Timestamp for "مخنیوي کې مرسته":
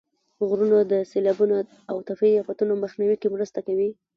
2.83-3.59